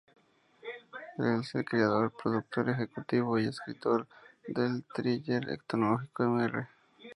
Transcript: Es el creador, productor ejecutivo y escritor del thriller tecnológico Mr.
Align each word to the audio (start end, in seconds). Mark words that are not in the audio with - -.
Es 1.27 1.53
el 1.53 1.63
creador, 1.63 2.11
productor 2.17 2.71
ejecutivo 2.71 3.37
y 3.37 3.45
escritor 3.45 4.07
del 4.47 4.83
thriller 4.95 5.45
tecnológico 5.59 6.23
Mr. 6.25 6.67